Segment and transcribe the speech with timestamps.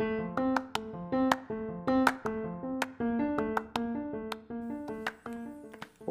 [0.00, 0.04] お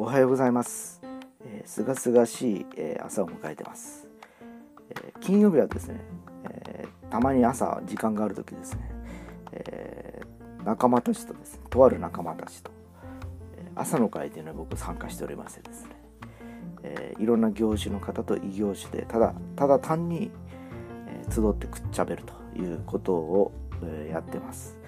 [0.04, 1.00] はようございます。
[1.40, 4.06] えー、すがすがしい、えー朝を迎えてます、
[4.90, 6.00] えー金曜日はですね、
[6.50, 8.92] えーたまに朝時間がある時ですね、
[9.52, 12.70] えー仲間たちとですね、とある仲間たちと、
[13.56, 15.90] えー朝の会というのに僕参加しておりましてですね、
[16.82, 20.30] えーいろんな業種の方と異業種でただただ単に、
[21.06, 23.52] えー集ってくっちゃべるということを、
[23.86, 24.78] やってます。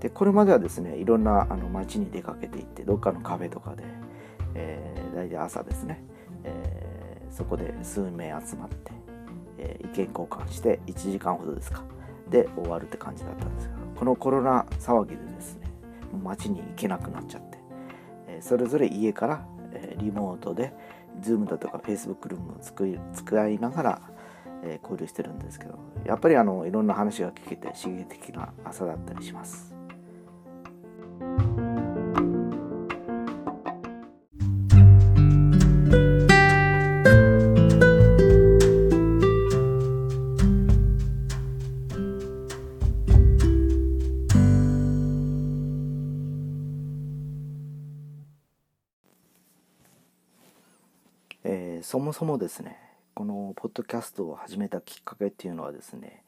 [0.00, 3.84] でこれまではですねいろんなあの街に出かけていってどっかのカフェとかで、
[4.54, 6.04] えー大体朝ですね、
[6.44, 6.86] えー
[7.32, 8.92] そこで数名集まって、
[9.58, 11.82] えー意見交換して1時間ほどですか
[12.28, 15.66] で終わるって感じだったんですがこのコロナ騒ぎでですね
[16.12, 17.58] もう街に行けなくなっちゃって、
[18.28, 20.72] えそれぞれ家から、えリモートで
[21.20, 24.02] Zoom だとか Facebook ルームを使いながら、
[24.66, 29.74] え交流してるんですけどやっぱりあのいろんな話が聞けて刺激的な朝だったりします。
[51.44, 52.85] えーそもそもですね
[53.16, 56.22] このポッドキャストを始めたきっかけっていうのはですね、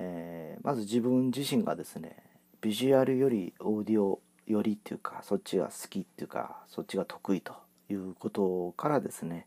[0.00, 2.16] えーまず自分自身がですね
[2.60, 7.52] ビジュアルよりオーディオよりっていうかそっちが好きっていうかそっちが得意と
[7.88, 9.46] いうことからですね、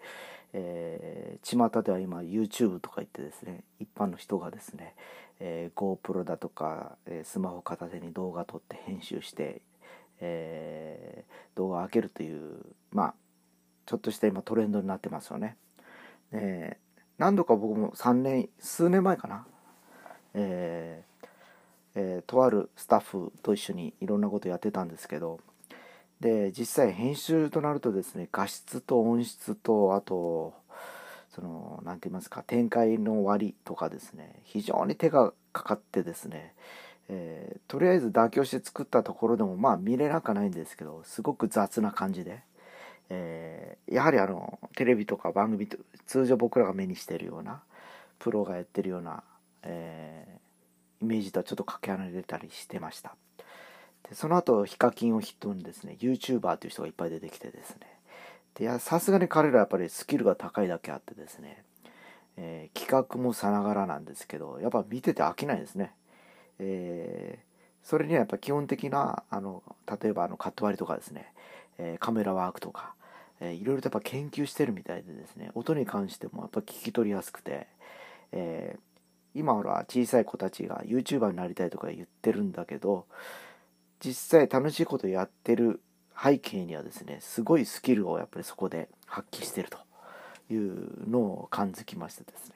[0.53, 4.95] えー巷では今 YouTube とか言ってですね一般の人がですね、
[5.41, 9.61] えー GoPro だとか、えースマホ片手に動画撮って編集して、
[10.21, 12.61] えー動画を上げるという
[12.93, 13.13] まあ
[13.85, 15.57] ちょっとした今トレンドになってますよね。
[16.35, 16.77] で
[17.17, 19.45] 何度か僕も3年数年前かな、
[20.33, 21.27] えー
[21.97, 25.39] えーとあるスタッフと一緒にいろんなことやってたんですけど
[26.19, 30.53] で実際編集となるとですね画質と音質とあと
[31.29, 36.53] その何て言いますか展開の割とかですね非常に手がかかってですね、
[37.07, 42.43] えーとりあえず妥協して作ったところでもまあ見れなくはないんですけどすごく雑な感じで。
[43.09, 45.77] えーやはりあのテレビとか番組と
[46.07, 47.61] 通常僕らが目にしてるような
[48.17, 49.23] プロがやってるような、
[49.63, 50.35] えー
[51.01, 53.15] イメージとはちょっとかけ離れたりしてました。
[54.09, 57.81] でその後ヒカキンを筆頭にですね YouTuber という人がいっぱい出てきてですね。
[58.55, 61.63] でさすがに彼らやっぱりスキルが高いだけあってですね、
[62.37, 65.93] えー企画もさながらなんですけどやっぱ見てて飽きないですね。
[66.59, 67.45] えー
[67.83, 69.61] それにはやっぱ基本的なあの
[70.01, 71.31] 例えばあのカット割りとかですね、
[71.77, 72.93] えーカメラワークとか、
[73.39, 77.67] えーいろいろとやっぱ研究してるみたいでですね音に関してもやっぱ聞き取りやすくて、
[78.31, 78.79] えー
[79.37, 83.05] 今ほら小さい子たちが YouTuber になりたいとか言ってるんだけど
[83.99, 85.81] 実際楽しいことやってる
[86.17, 89.77] 背景にはですねすごいスキルをやっぱりそこで発揮してると
[90.53, 92.55] いうのを感づきましてですね。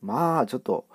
[0.00, 0.86] まあちょっと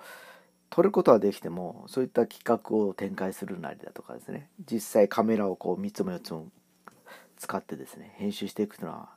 [0.70, 6.46] 撮ることはできてもそういった企画を展開するなりだとかですね実際カメラをこう3つも4つも
[7.42, 9.08] 使ってですね編集していくというのは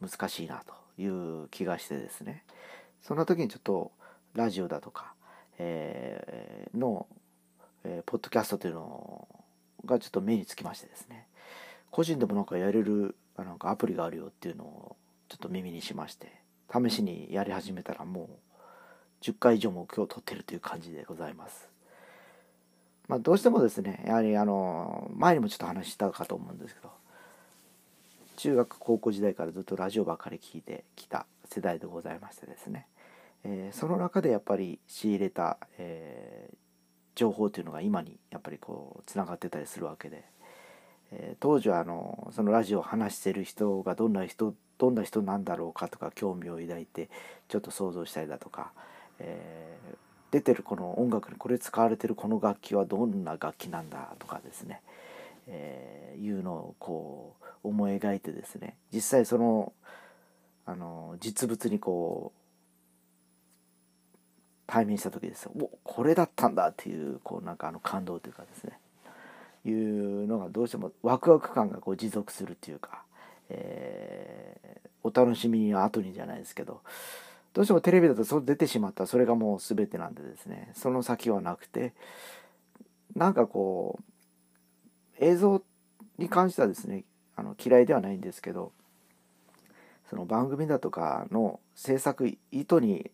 [0.00, 2.44] 難しいなという気がしてですね
[3.02, 3.90] そんな時にちょっと
[4.34, 5.14] ラジオだとか、
[5.58, 7.08] えーの、
[7.82, 9.26] えーポッドキャストというの
[9.84, 11.26] がちょっと目につきましてですね
[11.90, 14.96] 個人でもなんかやれるなんかアプリがあるよっていうのを
[15.28, 16.32] ちょっと耳にしまして
[16.72, 21.68] 試しにやり始めたらもう10回以上も今日撮ってるという感じでございます。
[23.08, 26.92] まあ、どうしてもですねやはりあの前にもちょっと話したかと思うんですけど
[28.42, 32.88] 中学高校時代からずっとラジオばかり聞いてきた世代でございましてですね、
[33.44, 36.56] えーその中でやっぱり仕入れた、えー
[37.14, 40.24] 情報というのが今にやっぱりこうつながってたりするわけで、
[41.12, 47.10] えー当時はあのそのラジオを話してる人がどんな人どんな人なんだろうかとか興味を抱いて
[47.46, 48.72] ちょっと想像したりだとか、
[49.20, 49.78] え
[50.32, 54.80] 出てるこの音楽にこれ使われてるこの楽器はどんな楽器なんだとかですね、
[55.46, 58.76] えーいうのをこう思い描いてですね。
[58.92, 59.72] 実際その
[60.66, 62.38] あの実物にこう
[64.66, 65.52] 対面した時ですよ。
[65.58, 68.78] おこれだったんだっていうこうなんかあの感動というかですね。
[69.64, 73.02] いうのがどうしてもワクワク感がこう持続するっていうか、
[73.48, 76.80] えーお楽しみに後にじゃないですけど
[77.54, 80.70] どうしてもテレビだとそう出てしまったそれがもう全てなんでですね。
[80.74, 81.92] その先はなくて
[83.14, 84.11] なんかこう
[85.22, 85.62] 映像
[86.18, 87.04] に関してはですね
[87.36, 88.72] あの嫌いではないんですけど
[90.10, 93.10] その番組だとかの制作意図に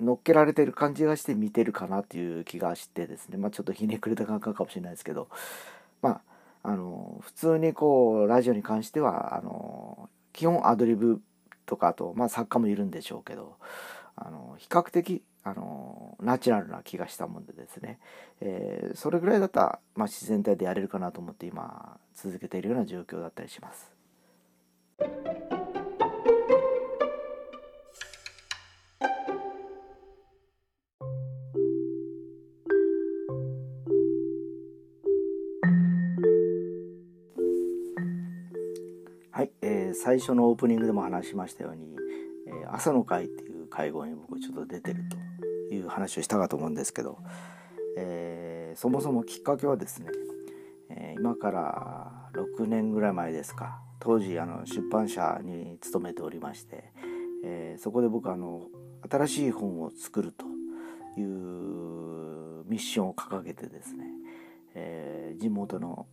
[0.00, 5.28] 乗っけられてる感じがして見てるかなっていう気がしてですねまあちょっとひねくれた感覚かもしれないですけど
[6.02, 6.20] まあ
[6.64, 11.20] あの普通にこうラジオに関してはあの基本アドリブ
[11.66, 13.56] とかあと、まあ、作家もいるんでしょうけど
[14.16, 17.98] あの比較的あのナチュラルな気がしたもんでですね、
[18.40, 23.92] えー、それぐらいだったら、まあ、自然体でやれるかなと思って今続けているような状況だったりします。
[39.30, 41.96] はい、えー、最初のオープニングでも話しましたように、
[42.46, 45.33] えー、朝の会っていう会合に僕ちょっと出てると
[45.70, 47.18] いう話をしたかと思うんですけど、
[47.96, 50.08] えー、そもそもきっかけはですね、
[50.90, 56.92] えー、今から6年ぐらい前ですか当時あの出版社に勤めておりまして、
[57.44, 58.66] えー、そこで僕あの
[59.08, 60.44] 新しい本を作ると
[61.18, 64.06] いうミッションを掲げてですね、
[64.74, 66.06] えー、地元の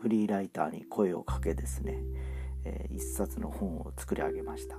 [0.00, 1.98] フリーライターに声をかけですね、
[2.64, 4.76] えー、一冊の本を作り上げました。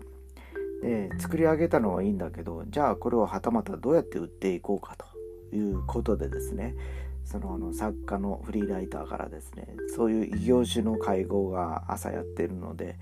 [0.81, 6.75] で作り上げたのはいいんだけどじゃあこれをはたまたどうやって売っていこうかということでですね
[7.23, 12.97] そのあの作家のフリーライターからですねそういう異業種の会合が朝やってるので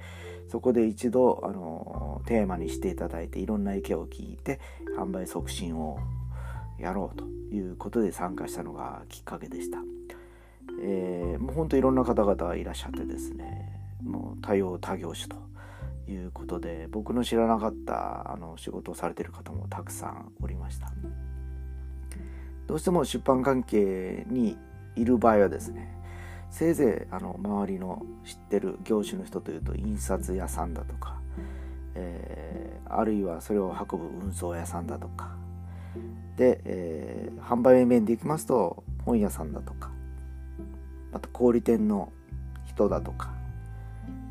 [0.49, 4.59] そこで一度あのテーマにしていただいていろんな意見を聞いて
[4.97, 5.99] 販売促進を
[6.79, 9.79] やろうということで参加したのがきっかけでした。
[10.81, 15.35] えー、もうほんといろんな方々がいらっしゃってですねもう多様多業種と
[16.09, 20.91] いうことで僕の知らなかったあの仕事をされてる方もたくさんおりました。
[22.67, 24.55] どうしても出版関係に
[24.95, 25.97] いる場合はですね
[26.51, 31.19] せいぜいあの周りの知ってる業種の人というと印刷屋さんだとか、
[31.95, 35.35] えー、あるいはそれを運ぶ運送屋さんだとか
[36.37, 39.89] で、えー、販売面でいきますと本屋さんだとか
[41.11, 42.11] あと小売店の
[42.67, 43.33] 人だとか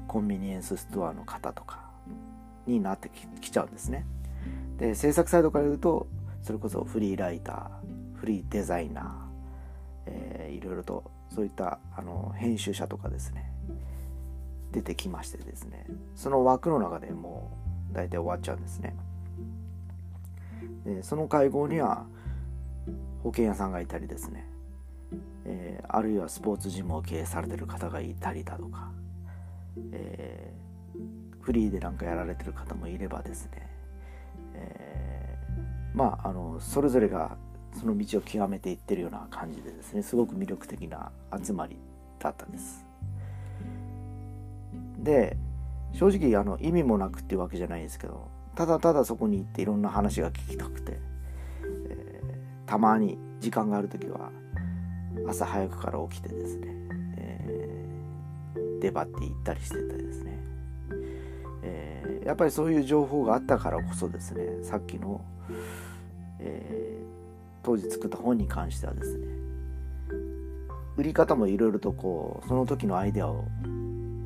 [0.08, 1.81] コンビニエンスストアの方とか
[2.66, 3.10] になって
[3.40, 4.05] きちゃうんですね。
[4.78, 6.06] で制作サイドから言うと
[6.43, 9.05] それこそフリーライターフリーデザイナー、
[10.06, 13.52] えー、いろいろとそういったあの編集者とかですね
[14.72, 15.84] 出てきましてですね
[16.16, 17.50] その枠の中でも
[17.93, 18.96] う大体終わっちゃうんですね。
[20.84, 22.06] でその会合には
[23.22, 24.46] 保険屋さんがいたりですね、
[25.44, 28.90] えー、あるいはスポーツジムを経営されてる方がいたりだとか
[29.92, 33.69] えー、フリーでなんかやられてる方もいればですね、
[34.54, 37.36] えー、まああのそれぞれが
[37.78, 41.12] その道を極めていってるような感じでですねすごく魅力的な
[41.44, 41.76] 集まり
[42.19, 42.84] だったんです。
[44.98, 45.36] で
[45.92, 50.98] 正直あの意味もなくっていうわけじゃないですけどただただそこに行っていろんな話が聞きたくて、
[51.88, 54.30] えー、たまに時間がある時は
[55.28, 56.77] 朝早くから起きてですね
[58.80, 60.38] 出張って行ったりしててですね、
[61.62, 65.20] えー、やっぱりそういう情報があったからこそですねさっきの、
[66.40, 69.26] えー、当時作った本に関してはですね
[70.96, 73.44] 売り方もいろいろとこうその時のアイデアを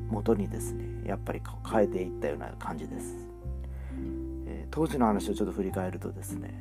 [0.09, 3.15] 元にですねやっぱり変えていったような感じです、
[4.47, 6.53] えー、当時の話をちょっと振り返るとですね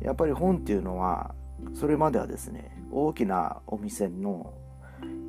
[0.00, 1.34] やっぱり本っていうのは
[1.74, 4.54] それまではですね大きなお店の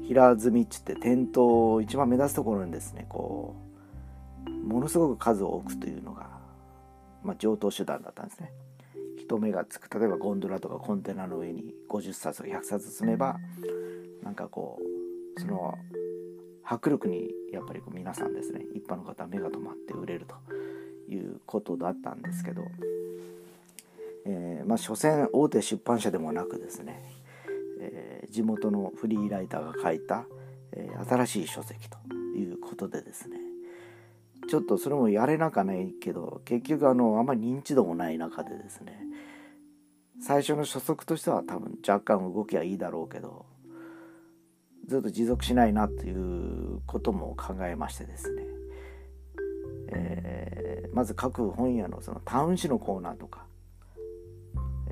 [0.09, 3.55] 平積みっつって店頭一番目立つところにですねこ
[4.47, 6.27] うものすごく数を置くというのが、
[7.23, 8.51] まあ、上等手段だったんですね。
[9.19, 13.37] 人目がつく例えばゴンドラとかコンテナの上に50冊とか100冊積めば
[14.23, 14.79] なんかこ
[15.37, 15.77] うその
[16.63, 20.35] 迫力にやっぱりこう皆さんですね一般の方は目が止まって売れると
[21.07, 22.63] いうことだったんですけど、
[24.25, 27.18] えー、まあ所詮大手出版社でもなくですね
[27.79, 30.25] えー、地元のフリーライターが書いた、
[30.73, 31.97] えー、新しい書籍と
[32.37, 33.37] いうことでですね。
[34.49, 38.99] ちょっとそれもやれなかないけど結局あのあんまり認知度もない中でですね。
[40.21, 43.45] 最初の初速としては多分若干動きはいいだろうけど
[44.85, 48.43] ずっと持続しないなということも考えましてですね、
[49.93, 53.45] えー、まず各本屋のそのタウン誌のコーナーとか、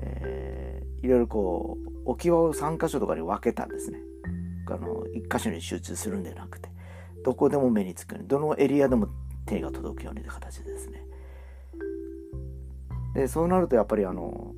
[0.00, 4.00] えー、いろいろこう置き場を3箇所とかに分けたんですね。
[4.66, 6.70] あの1箇所に集中するんではなくて
[7.24, 9.08] どこでも目につくようにどのエリアでも
[9.46, 11.04] 手が届くようにという形ですね。
[13.14, 14.54] でそうなるとやっぱりあの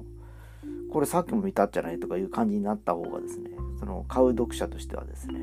[0.92, 5.40] これさっきも見たんじゃないとかいう感じになった方がですねその買う読者としてはですね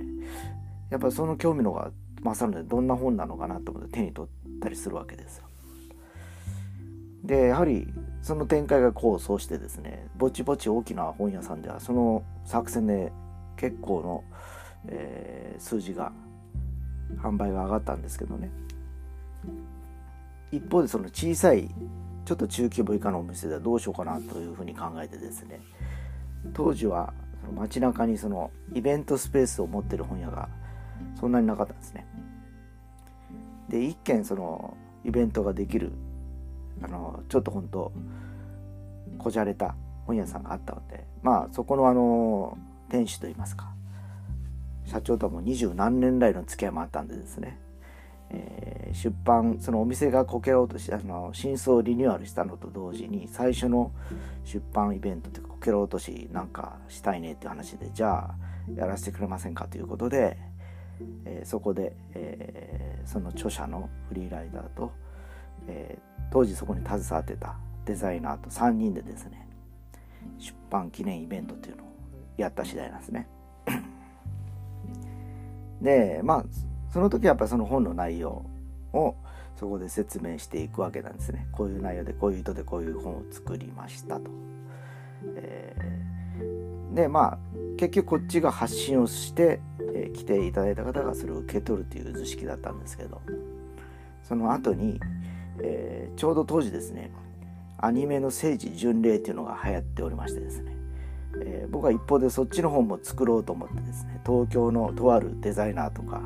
[0.90, 1.92] やっぱりその興味のが
[2.24, 5.47] 勝るのでどんな本なのかなと思って手に取ったりするわけですよ。
[7.24, 7.88] でやはり
[8.22, 13.12] その展開が功を奏してですねぼちぼち大きな本屋さんではその作戦で
[13.56, 14.24] 結構の、
[14.88, 16.12] えー、数字が
[17.18, 18.52] 販売が上がったんですけどね。
[20.52, 21.70] 一方でその小さい
[22.26, 25.60] ちょっと中規模以下のお店ではどうしようかなというふうに考えてですね
[26.54, 27.14] 当時は
[27.54, 30.50] 街中にそのイベントスペースを持ってる本屋が
[31.20, 32.06] そんなになかったんですね。
[33.70, 35.92] で一軒そのイベントができる
[36.82, 37.92] あのちょっと本当
[39.18, 42.58] こじゃれた本屋さんがあったのでまあそこのあの
[42.90, 43.70] 店主といいますか
[44.86, 47.60] 社長とはもう二十何年来の付き合いもあったんでですね、
[48.30, 53.92] えー、出版そのお店がこけろうとしてあの真相をリニューアルしたのと同時に最初の
[54.46, 58.36] 出版イベントというかこけろ落としなんかしたいねっていう話でじゃあ
[58.76, 60.38] やらせてくれませんかということで、
[61.26, 64.92] えー、そこで、えー、その著者のフリーライターと、
[65.68, 65.98] え
[66.32, 67.56] 当時そこに携わってた
[67.86, 69.48] デザイナーと3人でですね
[70.38, 71.88] 出版記念イベントっていうのを
[72.38, 73.28] やった次第なんですね。
[75.82, 76.46] でまあ
[76.92, 78.46] その時はやっぱりその本の内容
[78.94, 79.16] を
[79.56, 81.48] そこで説明していくわけなんですね。
[81.52, 84.30] こういう内容でこういう意図でこういう本を作りましたと。
[85.36, 87.38] えー、でまあ
[87.78, 89.60] 結局こっちが発信をして、
[89.94, 93.22] えー、来ていただいた方がそれを受け取るという図式だったんですけど
[94.24, 95.00] その後に、
[95.62, 97.12] えー、ちょうど当時ですね
[97.78, 100.76] アニメの聖地巡礼っていうのが流行っておりましてですね、
[101.42, 106.22] えー、僕は一方でそっちの本も作ろうと思ってですね東京のとあるデザイナーとか、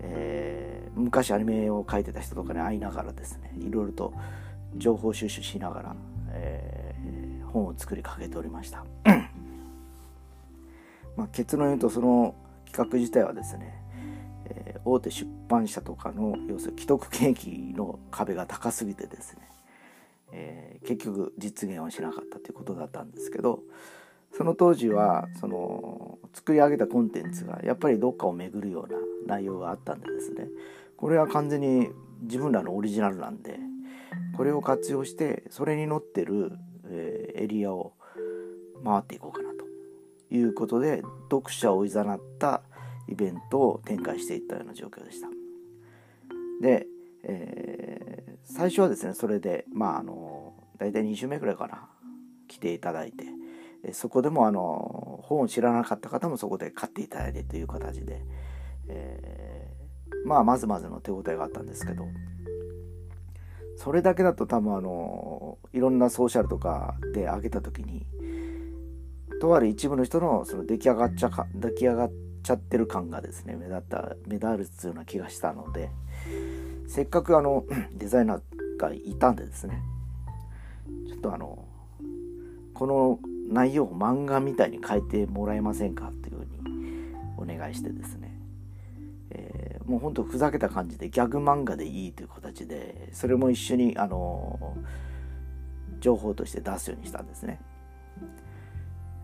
[0.00, 4.14] えー、昔アニメを描いてた人とかに会いながらですねいろいろと
[4.76, 5.96] 情報収集しながら、
[6.30, 8.84] えー、本を作りかけておりました。
[11.14, 13.81] まあ結論言うとその企画自体はですね、
[14.84, 19.42] 大手出版社とかの要するに既得権益の壁が高すぎてですね、
[20.32, 23.60] えー、結局実現はしなかったということだったんですけど
[24.36, 28.98] その当時はその作り上げたコンテンツがやっぱりどっかを巡るような
[29.36, 30.48] 内容があったんでですね
[30.96, 31.88] これは完全に
[32.22, 33.58] 自分らのオリジナルなんで
[34.36, 36.52] これを活用してそれに乗ってる、
[36.86, 37.92] えー、エリアを
[38.84, 39.66] 回っていこうかなと
[40.34, 42.62] いうことで読者をいざなった
[43.12, 45.28] イベントを展開していったような状況でした。
[46.60, 46.86] で、
[47.24, 51.88] えー、最初はですねそれでまああの大体2週目ぐらいかな
[52.48, 53.24] 来ていただいて
[53.92, 58.24] そこでもあの本を知らなかった方もそこで買っていただいてという形で、
[58.88, 62.06] えー、まあまずまずの手応えがあったんですけど
[63.76, 68.06] それだけだと多分あのいろんなソーシャルとかで上げた時に
[69.40, 75.90] とある一部の人のその出来上がっちゃか出来上がっちゃってる感がですね目立った目立るような気がしたので
[76.86, 78.40] せっかくあの デザイナー
[78.78, 79.80] がいたんでですね
[81.08, 81.64] ちょっとあの
[82.74, 83.18] この
[83.48, 88.34] 内容を漫画みたいに変えてもらえませんかっていうふうにお願いしてですね、
[89.30, 94.76] えー、もうほんとふざけた感じでギャグ漫画でいいという形でそれも一緒にあの
[96.00, 97.60] 情報として出すようにしたんですね。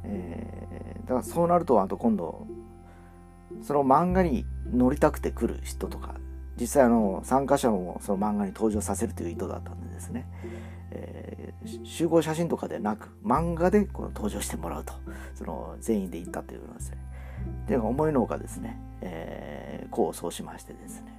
[0.04, 2.46] えー、だからそうなるとあと今度
[3.62, 6.14] その漫画に乗りたくて来る人とか
[6.60, 10.26] 実際あの参加者もその漫画に登場させるという意図だったんでですね、
[10.90, 14.94] えー、集合写真とかでなく漫画でこの登場してもらうと
[15.34, 16.98] その全員で行ったというのですね。
[17.68, 21.12] で思いのほかですね、えー、こうそうしましてですね、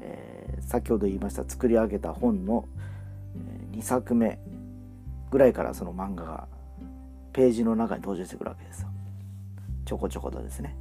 [0.00, 2.66] えー、先ほど言いました作り上げた本の
[3.72, 4.38] 2作目
[5.30, 6.48] ぐらいからその漫画が
[7.32, 8.88] ページの中に登場してくるわけですよ。
[9.84, 10.76] ちょこちょことですね。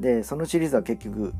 [0.00, 1.32] でそのシリーズは結局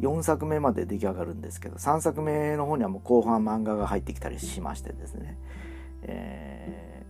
[0.00, 5.38] 4作目まで出来上がるんですけど3作目の方にはもう後半漫画が入ってきたりしましてですね、
[6.02, 7.04] え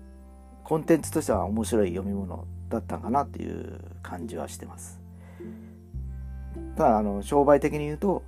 [0.65, 5.01] ー、コンテンツとしては面白い読み物だったかなっていう感じはしてます。
[6.77, 8.23] ただあの商売的に言うと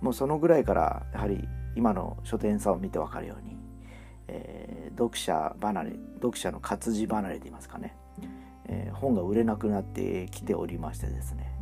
[0.00, 3.56] もうそのぐらいからやはり今の書店さんを見て分かるように、
[4.28, 7.96] えー、読者離れ読者の活字離れと言いますかね、
[8.66, 11.52] えー、本が売れなくなってきておりましてですね。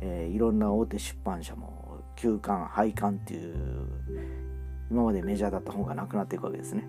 [0.00, 3.86] えー、いろんな大手出版社も休刊廃刊っていう
[4.90, 6.84] 今までメジャーだった本がなくなっていくわけですね。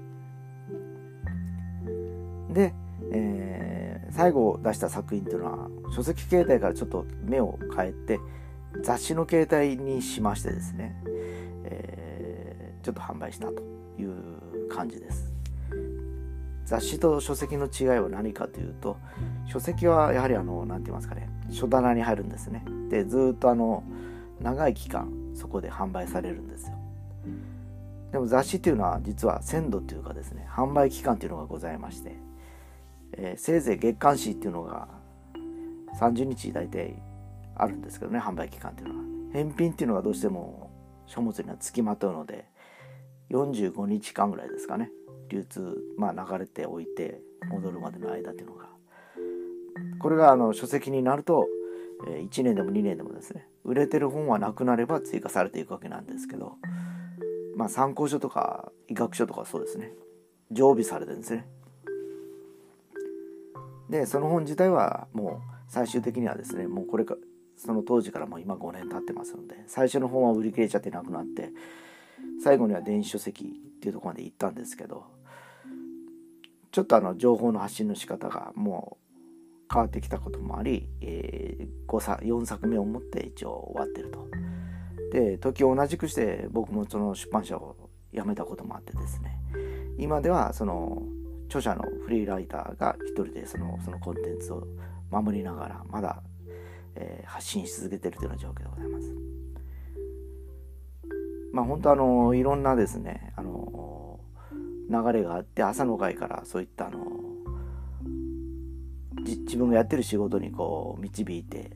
[2.51, 2.73] で、
[3.11, 8.19] えー、最後出した作品っていうのは書籍形態からちょっと目を変えて
[8.81, 10.95] 雑誌の形態にしましてですね、
[11.65, 13.61] えー、ちょっと販売したと
[13.99, 15.31] いう感じです。
[16.65, 18.97] 雑誌と書籍の違いは何かというと
[19.47, 23.83] 書籍はやはりあの何て言いますかね書棚に入るんですねでずっとあの
[24.41, 26.73] 長い期間そこで販売されるんですよ。
[28.11, 32.15] でも雑誌っていうのは実は鮮度っていうかですね販売期間っていうのがございまして、
[33.13, 34.87] えー、せいぜい月刊誌っていうのが
[35.99, 36.95] 30日大体
[37.55, 39.03] あるんですけどね販売期間っていうのは。
[39.31, 40.71] 返品っていうのがどうしても
[41.05, 42.45] 書物にはつきまとうので
[43.29, 44.89] 45日間ぐらいですかね
[45.29, 48.69] 流通まあ流れておいて戻るまでの間っていうのが。
[49.99, 51.47] これがあの書籍になると
[52.05, 56.55] 1年でも2年でもですね売れてる本はなくなれば追加されていくわけなんですけど
[57.55, 59.91] まあ参考書とか医学書とかそうですね
[60.51, 61.45] 常備されてるんですね。
[63.89, 67.15] でその本自体はもう最終的にはですねもうこれか
[67.57, 71.51] その当時からもう今5年経ってますので最初の本は売り切れちゃってなくなって
[72.41, 75.05] 最後には電子書籍っていうとこまで行ったんですけど
[76.71, 79.08] ちょっとあの情報の発信の仕方がもう
[79.71, 84.27] 変わってきたこともあり、えー、5作4作目をもって一応終わってると。
[85.11, 87.75] で時を同じくして僕もその出版社を
[88.13, 89.39] 辞めたこともあってですね
[89.97, 91.01] 今ではその
[91.47, 94.67] 著者のフリーライターが一人でそのそのコンテンツを
[95.09, 96.21] 守りながらまだ、
[96.95, 99.15] えー、発信し続けてるというような状況でございます。
[101.51, 104.19] まあ本当あのいろんなですねあの
[104.89, 106.99] 流れがあって朝の会からそういったあの
[109.37, 111.71] 自分がやってる仕事にこう導いて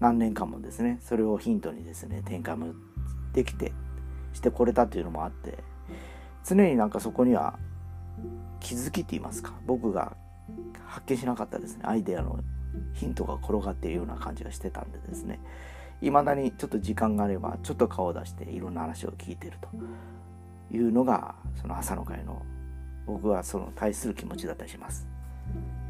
[0.00, 2.74] 何年間もですねそれをヒントにですね展開も
[3.32, 3.72] できて
[4.32, 5.58] してこれたというのもあって
[6.44, 7.58] 常になんかそこには
[8.60, 10.16] 気づきって言いますか僕が
[10.86, 12.40] 発見しなかったですねアイデアの
[12.94, 15.40] ヒントが転がっているような感じがしてたんでですね
[16.00, 19.68] いまだにちょっと時間があればちょっと顔を出していろんな話を聞いてると
[20.74, 22.42] いうのがその朝の会の
[23.06, 25.11] 僕はその対する気持ちだったりします。
[25.44, 25.81] Thank you.